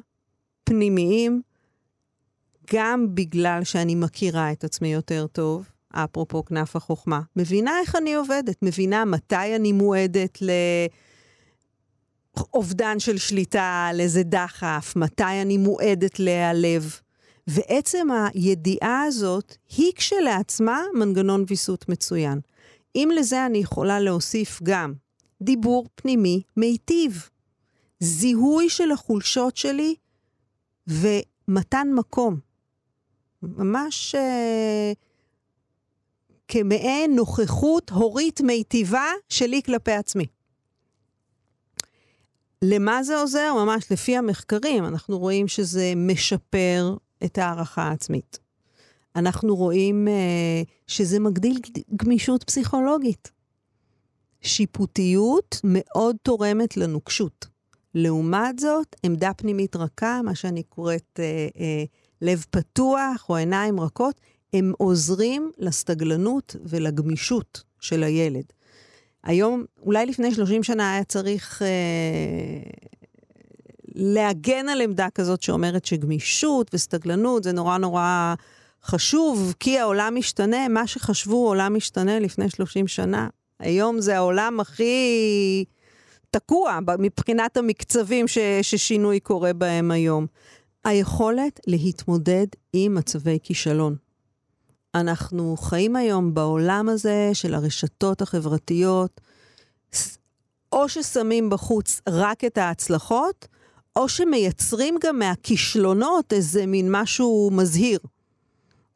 [0.63, 1.41] פנימיים,
[2.74, 7.22] גם בגלל שאני מכירה את עצמי יותר טוב, אפרופו כנף החוכמה.
[7.36, 10.38] מבינה איך אני עובדת, מבינה מתי אני מועדת
[12.54, 17.00] לאובדן של שליטה, על איזה דחף, מתי אני מועדת להיעלב.
[17.50, 22.40] ועצם הידיעה הזאת היא כשלעצמה מנגנון ויסות מצוין.
[22.96, 24.94] אם לזה אני יכולה להוסיף גם
[25.42, 27.30] דיבור פנימי מיטיב,
[28.00, 29.96] זיהוי של החולשות שלי
[30.88, 32.40] ומתן מקום.
[33.42, 34.92] ממש אה,
[36.48, 40.26] כמעין נוכחות הורית מיטיבה שלי כלפי עצמי.
[42.62, 43.54] למה זה עוזר?
[43.54, 48.39] ממש לפי המחקרים, אנחנו רואים שזה משפר את הערכה העצמית.
[49.15, 51.60] אנחנו רואים uh, שזה מגדיל
[51.95, 53.32] גמישות פסיכולוגית.
[54.41, 57.47] שיפוטיות מאוד תורמת לנוקשות.
[57.95, 61.60] לעומת זאת, עמדה פנימית רכה, מה שאני קוראת uh, uh,
[62.21, 64.21] לב פתוח או עיניים רכות,
[64.53, 68.43] הם עוזרים לסתגלנות ולגמישות של הילד.
[69.23, 71.67] היום, אולי לפני 30 שנה היה צריך אה,
[73.95, 78.34] להגן על עמדה כזאת שאומרת שגמישות וסתגלנות זה נורא נורא
[78.84, 83.28] חשוב, כי העולם משתנה, מה שחשבו עולם משתנה לפני 30 שנה.
[83.60, 85.65] היום זה העולם הכי
[86.32, 90.25] תקוע מבחינת המקצבים ש, ששינוי קורה בהם היום.
[90.86, 93.95] היכולת להתמודד עם מצבי כישלון.
[94.95, 99.21] אנחנו חיים היום בעולם הזה של הרשתות החברתיות,
[100.71, 103.47] או ששמים בחוץ רק את ההצלחות,
[104.00, 108.00] או שמייצרים גם מהכישלונות איזה מין משהו מזהיר.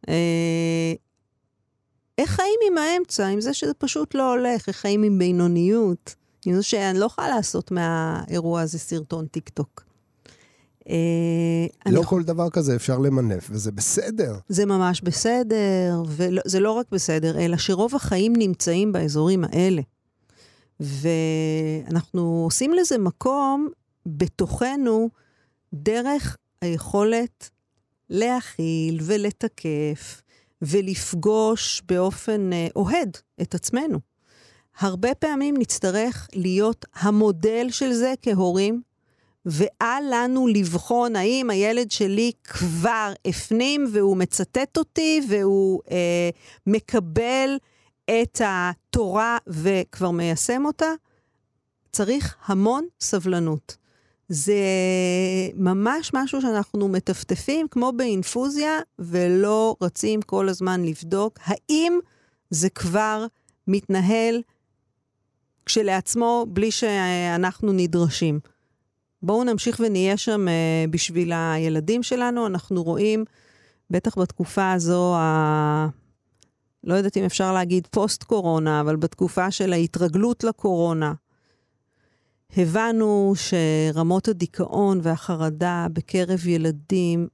[0.09, 0.93] אה,
[2.17, 4.67] איך חיים עם האמצע, עם זה שזה פשוט לא הולך?
[4.67, 6.15] איך חיים עם בינוניות?
[6.45, 9.83] עם זה שאני לא יכולה לעשות מהאירוע הזה סרטון טיק טוק.
[10.89, 14.35] אה, לא כל דבר כזה אפשר למנף, וזה בסדר.
[14.49, 19.81] זה ממש בסדר, וזה לא רק בסדר, אלא שרוב החיים נמצאים באזורים האלה.
[20.79, 23.69] ואנחנו עושים לזה מקום
[24.05, 25.09] בתוכנו
[25.73, 27.49] דרך היכולת
[28.09, 30.21] להכיל ולתקף
[30.61, 33.99] ולפגוש באופן אה, אוהד את עצמנו.
[34.79, 38.81] הרבה פעמים נצטרך להיות המודל של זה כהורים,
[39.45, 46.29] ואל לנו לבחון האם הילד שלי כבר הפנים והוא מצטט אותי והוא אה,
[46.67, 47.57] מקבל
[48.05, 50.91] את התורה וכבר מיישם אותה.
[51.91, 53.82] צריך המון סבלנות.
[54.33, 54.63] זה
[55.55, 61.99] ממש משהו שאנחנו מטפטפים כמו באינפוזיה, ולא רצים כל הזמן לבדוק האם
[62.49, 63.25] זה כבר
[63.67, 64.41] מתנהל
[65.65, 68.39] כשלעצמו בלי שאנחנו נדרשים.
[69.23, 72.47] בואו נמשיך ונהיה שם uh, בשביל הילדים שלנו.
[72.47, 73.25] אנחנו רואים,
[73.89, 75.87] בטח בתקופה הזו, ה...
[76.83, 81.13] לא יודעת אם אפשר להגיד פוסט-קורונה, אבל בתקופה של ההתרגלות לקורונה,
[82.57, 87.27] הבנו שרמות הדיכאון והחרדה בקרב ילדים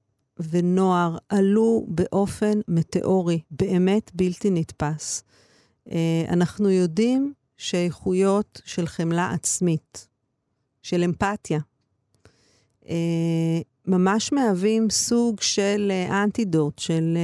[0.50, 5.24] ונוער עלו באופן מטאורי, באמת בלתי נתפס.
[5.92, 10.08] אה, אנחנו יודעים שאיכויות של חמלה עצמית,
[10.82, 11.60] של אמפתיה,
[12.90, 17.18] אה, ממש מהווים סוג של אה, אנטידוט, של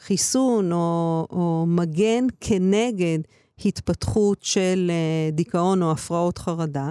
[0.00, 3.18] חיסון או, או מגן כנגד
[3.64, 6.90] התפתחות של uh, דיכאון או הפרעות חרדה.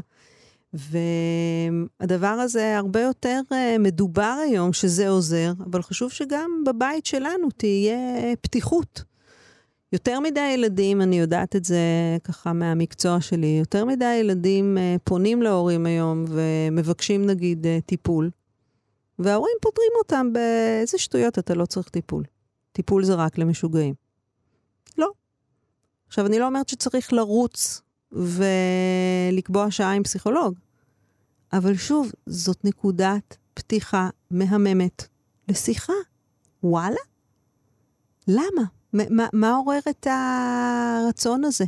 [0.74, 7.98] והדבר הזה הרבה יותר uh, מדובר היום שזה עוזר, אבל חשוב שגם בבית שלנו תהיה
[8.42, 9.04] פתיחות.
[9.94, 11.82] יותר מדי ילדים, אני יודעת את זה
[12.24, 18.30] ככה מהמקצוע שלי, יותר מדי ילדים uh, פונים להורים היום ומבקשים נגיד טיפול,
[19.20, 22.24] וההורים פותרים אותם באיזה שטויות אתה לא צריך טיפול.
[22.72, 24.03] טיפול זה רק למשוגעים.
[26.14, 30.60] עכשיו, אני לא אומרת שצריך לרוץ ולקבוע שעה עם פסיכולוג,
[31.54, 35.08] אבל שוב, זאת נקודת פתיחה מהממת
[35.50, 35.94] לשיחה.
[36.64, 37.00] וואלה?
[38.28, 38.64] למה?
[38.94, 41.66] מה, מה עורר את הרצון הזה?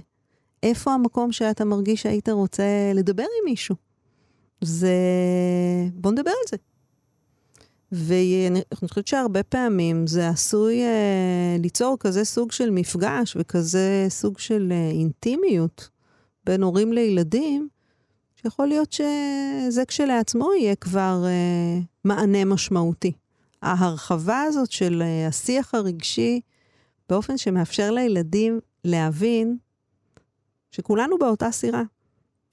[0.64, 3.76] איפה המקום שאתה מרגיש שהיית רוצה לדבר עם מישהו?
[4.62, 4.96] זה...
[5.94, 6.58] בוא נדבר על זה.
[7.96, 14.72] ואני חושבת שהרבה פעמים זה עשוי אה, ליצור כזה סוג של מפגש וכזה סוג של
[14.72, 15.90] אה, אינטימיות
[16.44, 17.68] בין הורים לילדים,
[18.42, 23.12] שיכול להיות שזה כשלעצמו יהיה כבר אה, מענה משמעותי.
[23.62, 26.42] ההרחבה הזאת של אה, השיח הרגשי,
[27.10, 29.58] באופן שמאפשר לילדים להבין
[30.72, 31.84] שכולנו באותה סירה.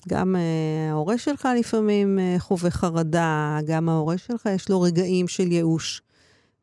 [0.09, 5.53] גם uh, ההורה שלך לפעמים uh, חווה חרדה, גם ההורה שלך יש לו רגעים של
[5.53, 6.03] ייאוש.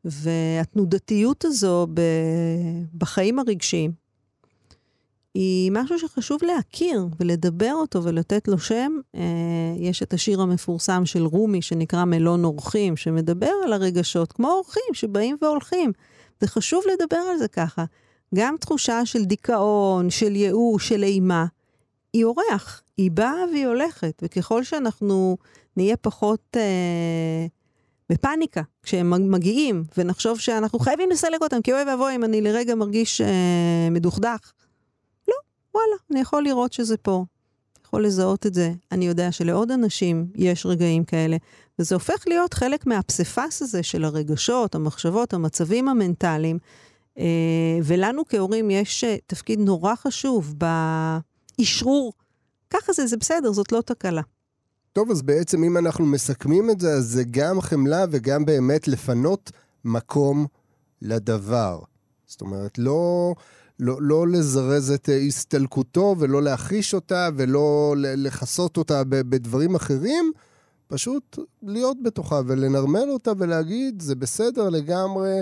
[0.04, 1.86] והתנודתיות הזו
[2.98, 3.92] בחיים הרגשיים
[5.34, 8.92] היא משהו שחשוב להכיר ולדבר אותו ולתת לו שם.
[9.16, 9.18] Uh,
[9.76, 15.36] יש את השיר המפורסם של רומי שנקרא מלון אורחים, שמדבר על הרגשות כמו אורחים שבאים
[15.42, 15.92] והולכים.
[16.40, 17.84] זה חשוב לדבר על זה ככה.
[18.34, 21.46] גם תחושה של דיכאון, של ייאוש, של אימה.
[22.12, 25.36] היא אורח, היא באה והיא הולכת, וככל שאנחנו
[25.76, 27.46] נהיה פחות אה,
[28.10, 33.20] בפאניקה כשהם מגיעים, ונחשוב שאנחנו חייבים לסלק אותם, כי אוי ואבוי אם אני לרגע מרגיש
[33.20, 34.52] אה, מדוכדך.
[35.28, 35.34] לא,
[35.74, 37.24] וואלה, אני יכול לראות שזה פה,
[37.86, 38.72] יכול לזהות את זה.
[38.92, 41.36] אני יודע שלעוד אנשים יש רגעים כאלה,
[41.78, 46.58] וזה הופך להיות חלק מהפסיפס הזה של הרגשות, המחשבות, המצבים המנטליים.
[47.18, 50.64] אה, ולנו כהורים יש אה, תפקיד נורא חשוב ב...
[51.62, 52.12] אשרור.
[52.70, 54.22] ככה זה, זה בסדר, זאת לא תקלה.
[54.92, 59.50] טוב, אז בעצם אם אנחנו מסכמים את זה, אז זה גם חמלה וגם באמת לפנות
[59.84, 60.46] מקום
[61.02, 61.80] לדבר.
[62.26, 63.34] זאת אומרת, לא,
[63.80, 70.32] לא, לא לזרז את הסתלקותו ולא להחיש אותה ולא לכסות אותה בדברים אחרים,
[70.86, 75.40] פשוט להיות בתוכה ולנרמל אותה ולהגיד, זה בסדר לגמרי.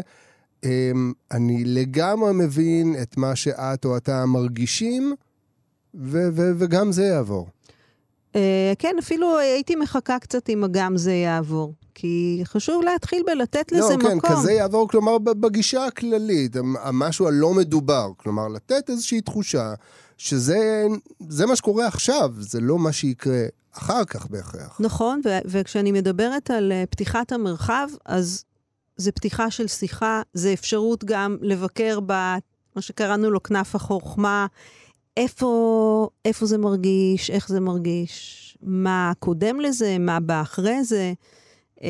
[0.64, 5.14] אמ, אני לגמרי מבין את מה שאת או אתה מרגישים,
[5.94, 7.46] ו- ו- וגם זה יעבור.
[8.32, 8.38] Uh,
[8.78, 11.72] כן, אפילו הייתי מחכה קצת אם הגם זה יעבור.
[11.94, 14.10] כי חשוב להתחיל בלתת לזה לא, כן, מקום.
[14.16, 18.10] לא, כן, כזה יעבור, כלומר, בגישה הכללית, המשהו הלא מדובר.
[18.16, 19.74] כלומר, לתת איזושהי תחושה
[20.18, 24.80] שזה מה שקורה עכשיו, זה לא מה שיקרה אחר כך בהכרח.
[24.80, 28.44] נכון, ו- וכשאני מדברת על uh, פתיחת המרחב, אז
[28.96, 32.12] זה פתיחה של שיחה, זה אפשרות גם לבקר ב...
[32.76, 34.46] מה שקראנו לו כנף החוכמה,
[35.18, 41.12] איפה, איפה זה מרגיש, איך זה מרגיש, מה קודם לזה, מה בא אחרי זה.
[41.78, 41.80] Uh,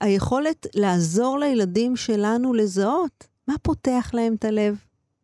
[0.00, 4.76] היכולת לעזור לילדים שלנו לזהות מה פותח להם את הלב,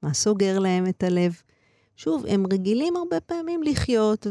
[0.03, 1.40] מה סוגר להם את הלב.
[1.97, 4.27] שוב, הם רגילים הרבה פעמים לחיות,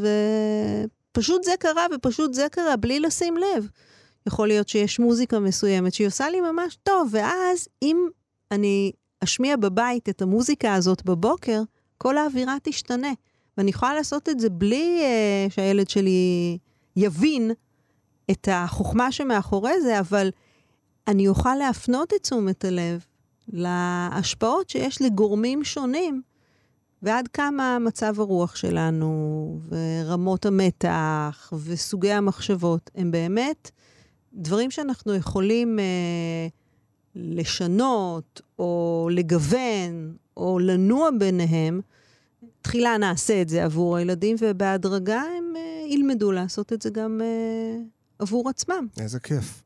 [1.11, 3.69] ופשוט זה קרה ופשוט זה קרה, בלי לשים לב.
[4.27, 8.07] יכול להיות שיש מוזיקה מסוימת שהיא עושה לי ממש טוב, ואז אם
[8.51, 8.91] אני
[9.23, 11.61] אשמיע בבית את המוזיקה הזאת בבוקר,
[11.97, 13.11] כל האווירה תשתנה.
[13.57, 16.57] ואני יכולה לעשות את זה בלי uh, שהילד שלי
[16.95, 17.51] יבין
[18.31, 20.29] את החוכמה שמאחורי זה, אבל
[21.07, 23.05] אני אוכל להפנות את תשומת הלב
[23.47, 26.21] להשפעות שיש לגורמים שונים,
[27.01, 33.71] ועד כמה מצב הרוח שלנו, ורמות המתח, וסוגי המחשבות, הם באמת
[34.33, 36.47] דברים שאנחנו יכולים אה,
[37.15, 41.81] לשנות, או לגוון, או לנוע ביניהם.
[42.61, 47.77] תחילה נעשה את זה עבור הילדים, ובהדרגה הם אה, ילמדו לעשות את זה גם אה,
[48.19, 48.87] עבור עצמם.
[48.99, 49.61] איזה כיף.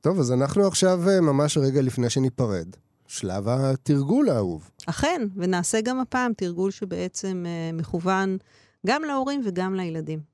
[0.00, 2.66] טוב, אז אנחנו עכשיו אה, ממש רגע לפני שניפרד.
[3.06, 4.70] שלב התרגול האהוב.
[4.86, 8.36] אכן, ונעשה גם הפעם תרגול שבעצם אה, מכוון
[8.86, 10.29] גם להורים וגם לילדים.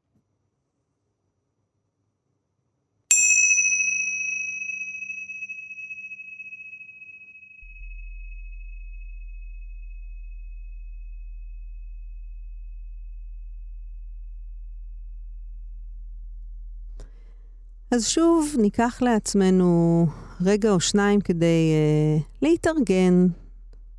[17.91, 20.07] אז שוב, ניקח לעצמנו
[20.41, 21.73] רגע או שניים כדי
[22.21, 23.27] uh, להתארגן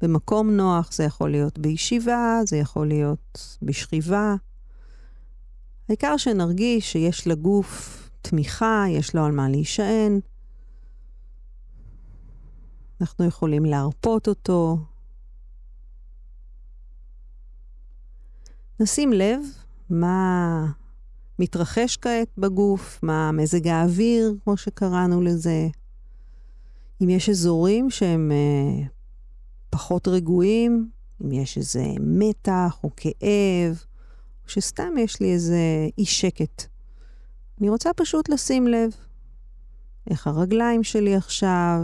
[0.01, 0.91] במקום נוח.
[0.93, 4.35] זה יכול להיות בישיבה, זה יכול להיות בשכיבה.
[5.89, 10.19] העיקר שנרגיש שיש לגוף תמיכה, יש לו על מה להישען.
[13.01, 14.77] אנחנו יכולים להרפות אותו.
[18.79, 19.39] נשים לב
[19.89, 20.65] מה
[21.39, 25.67] מתרחש כעת בגוף, מה מזג האוויר, כמו שקראנו לזה.
[27.03, 28.85] אם יש אזורים שהם אה,
[29.69, 30.89] פחות רגועים,
[31.21, 33.83] אם יש איזה מתח או כאב,
[34.43, 36.63] או שסתם יש לי איזה אי שקט.
[37.61, 38.91] אני רוצה פשוט לשים לב
[40.09, 41.81] איך הרגליים שלי עכשיו,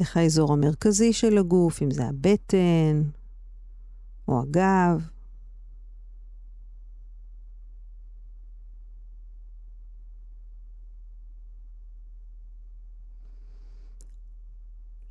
[0.00, 3.02] איך האזור המרכזי של הגוף, אם זה הבטן
[4.28, 5.08] או הגב.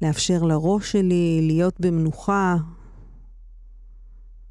[0.02, 2.56] לאפשר לראש שלי להיות במנוחה.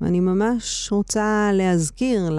[0.00, 2.30] ואני ממש רוצה להזכיר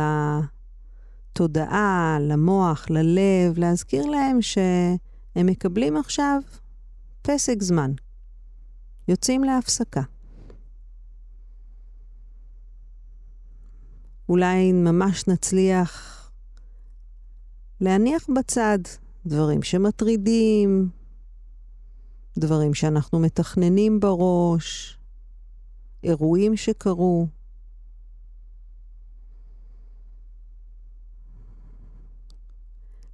[1.33, 6.41] לתודעה, למוח, ללב, להזכיר להם שהם מקבלים עכשיו
[7.21, 7.91] פסק זמן.
[9.07, 10.01] יוצאים להפסקה.
[14.29, 16.13] אולי ממש נצליח
[17.81, 18.79] להניח בצד
[19.25, 20.89] דברים שמטרידים,
[22.37, 24.97] דברים שאנחנו מתכננים בראש,
[26.03, 27.27] אירועים שקרו.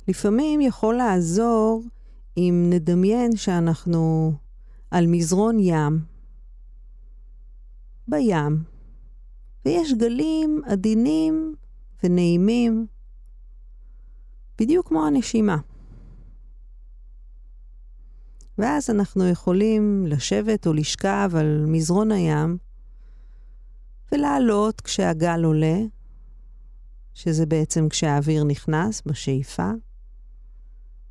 [0.07, 1.83] לפעמים יכול לעזור
[2.37, 4.33] אם נדמיין שאנחנו
[4.91, 5.99] על מזרון ים,
[8.07, 8.63] בים,
[9.65, 11.55] ויש גלים עדינים
[12.03, 12.87] ונעימים,
[14.59, 15.57] בדיוק כמו הנשימה.
[18.57, 22.57] ואז אנחנו יכולים לשבת או לשכב על מזרון הים
[24.11, 25.77] ולעלות כשהגל עולה,
[27.13, 29.71] שזה בעצם כשהאוויר נכנס בשאיפה,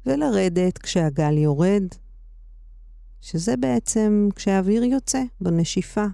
[0.07, 1.82] ולרדת כשהגל יורד,
[3.20, 6.05] שזה בעצם כשהאוויר יוצא בנשיפה.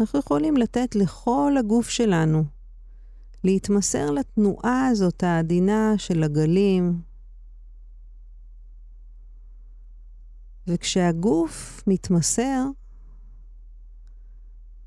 [0.00, 2.44] אנחנו יכולים לתת לכל הגוף שלנו
[3.44, 7.02] להתמסר לתנועה הזאת העדינה של הגלים.
[10.66, 12.64] וכשהגוף מתמסר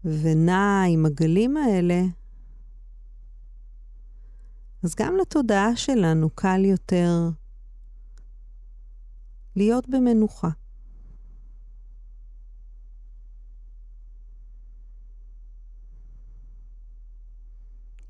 [0.03, 2.01] ונע עם הגלים האלה,
[4.83, 7.29] אז גם לתודעה שלנו קל יותר
[9.55, 10.49] להיות במנוחה.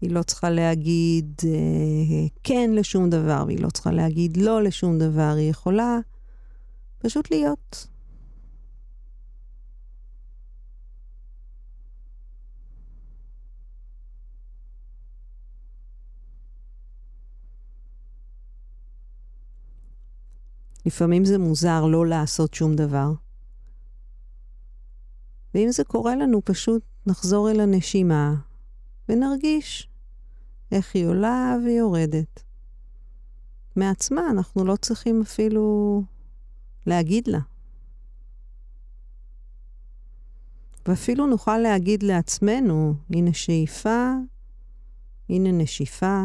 [0.05, 5.33] היא לא צריכה להגיד אה, כן לשום דבר, והיא לא צריכה להגיד לא לשום דבר,
[5.37, 5.99] היא יכולה
[6.99, 7.87] פשוט להיות.
[20.85, 23.11] לפעמים זה מוזר לא לעשות שום דבר.
[25.53, 28.35] ואם זה קורה לנו, פשוט נחזור אל הנשימה
[29.09, 29.89] ונרגיש
[30.75, 32.43] איך היא עולה ויורדת.
[33.75, 36.01] מעצמה אנחנו לא צריכים אפילו
[36.85, 37.39] להגיד לה.
[40.87, 44.13] ואפילו נוכל להגיד לעצמנו, הנה שאיפה,
[45.29, 46.23] הנה נשיפה.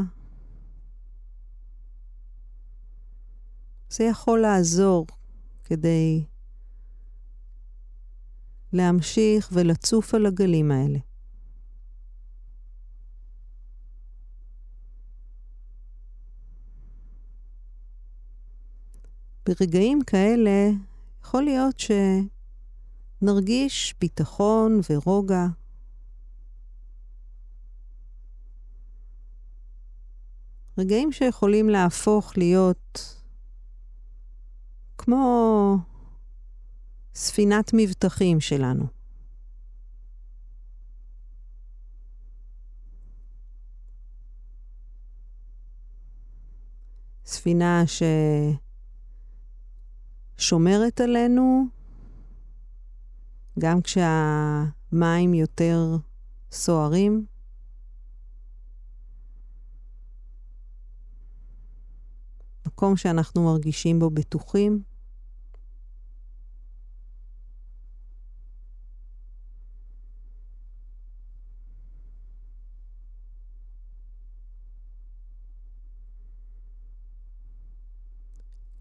[3.91, 5.07] זה יכול לעזור
[5.65, 6.25] כדי
[8.73, 10.99] להמשיך ולצוף על הגלים האלה.
[19.51, 20.71] ברגעים כאלה
[21.23, 21.83] יכול להיות
[23.21, 25.47] שנרגיש ביטחון ורוגע.
[30.79, 33.17] רגעים שיכולים להפוך להיות
[34.99, 35.77] כמו
[37.15, 38.87] ספינת מבטחים שלנו.
[47.25, 47.83] ספינה
[50.41, 51.67] ששומרת עלינו
[53.59, 55.97] גם כשהמים יותר
[56.53, 57.27] סוערים.
[62.67, 64.83] מקום שאנחנו מרגישים בו בטוחים.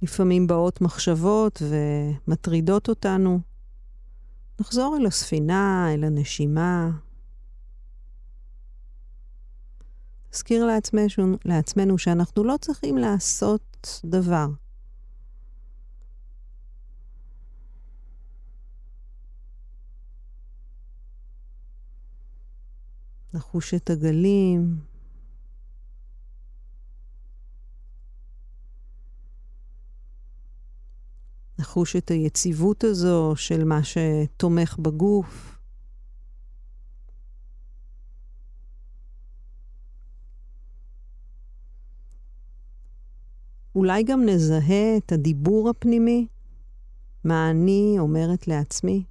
[0.02, 3.40] לפעמים באות מחשבות ומטרידות אותנו.
[4.60, 6.90] נחזור אל הספינה, אל הנשימה.
[10.34, 14.48] נזכיר לעצמנו, לעצמנו שאנחנו לא צריכים לעשות דבר.
[23.34, 24.80] נחוש את הגלים,
[31.60, 35.58] לחוש את היציבות הזו של מה שתומך בגוף.
[43.76, 46.28] אולי גם נזהה את הדיבור הפנימי,
[47.24, 49.04] מה אני אומרת לעצמי,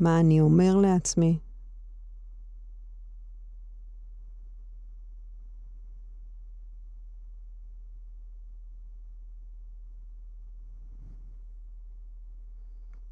[0.00, 1.38] מה אני אומר לעצמי.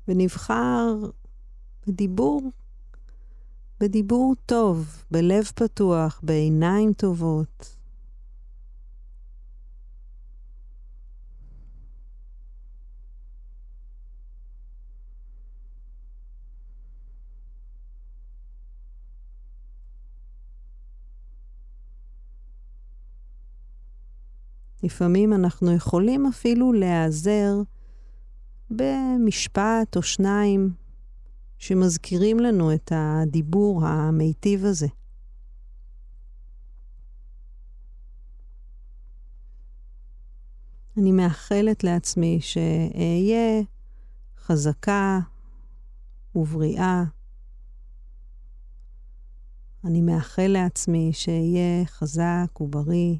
[0.09, 0.96] ונבחר
[1.86, 2.50] בדיבור,
[3.80, 7.76] בדיבור טוב, בלב פתוח, בעיניים טובות.
[24.82, 27.62] לפעמים אנחנו יכולים אפילו להיעזר
[28.70, 30.74] במשפט או שניים
[31.58, 34.86] שמזכירים לנו את הדיבור המיטיב הזה.
[40.96, 43.62] אני מאחלת לעצמי שאהיה
[44.38, 45.20] חזקה
[46.34, 47.04] ובריאה.
[49.84, 53.16] אני מאחל לעצמי שאהיה חזק ובריא.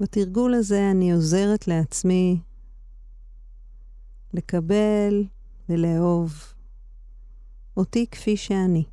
[0.00, 2.40] בתרגול הזה אני עוזרת לעצמי
[4.32, 5.24] לקבל
[5.68, 6.54] ולאהוב
[7.76, 8.84] אותי כפי שאני.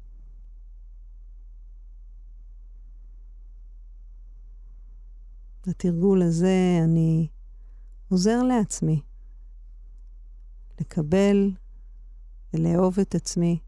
[5.68, 7.28] בתרגול הזה אני
[8.10, 9.02] עוזר לעצמי
[10.82, 11.52] לקבל
[12.54, 13.60] ולאהוב את עצמי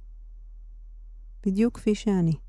[1.45, 2.48] בדיוק כפי שאני.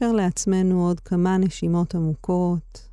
[0.00, 2.88] נאפשר לעצמנו עוד כמה נשימות עמוקות.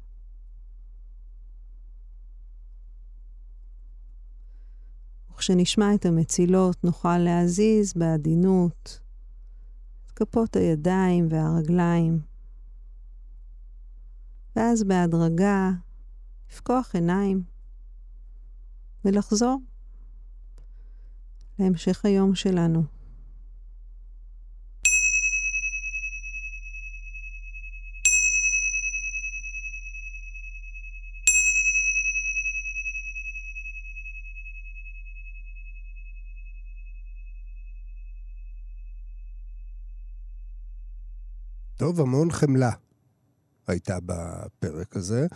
[5.31, 8.99] וכשנשמע את המצילות נוכל להזיז בעדינות
[10.05, 12.19] את כפות הידיים והרגליים.
[14.55, 15.71] ואז בהדרגה
[16.51, 17.43] לפקוח עיניים
[19.05, 19.61] ולחזור
[21.59, 22.96] להמשך היום שלנו.
[41.97, 42.71] טוב, המון חמלה
[43.67, 45.27] הייתה בפרק הזה.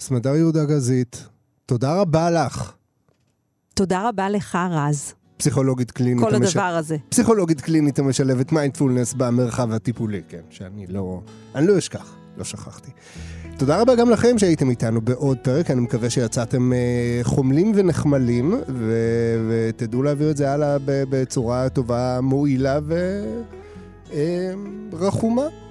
[0.00, 1.24] סמדר יהודה גזית,
[1.66, 2.72] תודה רבה לך.
[3.74, 5.14] תודה רבה לך, רז.
[5.36, 6.24] פסיכולוגית קלינית.
[6.24, 6.78] כל הדבר המש...
[6.78, 6.96] הזה.
[7.08, 11.20] פסיכולוגית קלינית המשלבת מיינדפולנס במרחב הטיפולי, כן, שאני לא...
[11.54, 12.90] אני לא אשכח, לא שכחתי.
[13.58, 18.94] תודה רבה גם לכם שהייתם איתנו בעוד פרק, אני מקווה שיצאתם אה, חומלים ונחמלים, ו...
[19.48, 22.78] ותדעו להעביר את זה הלאה בצורה טובה, מועילה
[24.92, 25.42] ורחומה.
[25.42, 25.65] אה,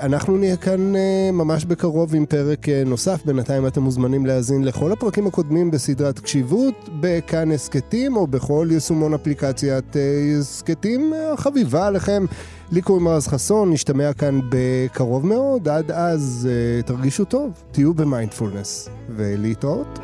[0.00, 3.24] אנחנו נהיה כאן אה, ממש בקרוב עם פרק אה, נוסף.
[3.26, 9.96] בינתיים אתם מוזמנים להאזין לכל הפרקים הקודמים בסדרת קשיבות, בכאן הסכתים או בכל יישומון אפליקציית
[10.40, 12.24] הסכתים החביבה עליכם.
[12.72, 15.68] לי קוראים רז חסון, נשתמע כאן בקרוב מאוד.
[15.68, 16.48] עד אז
[16.86, 19.98] תרגישו טוב, תהיו במיינדפולנס, ולהתראות.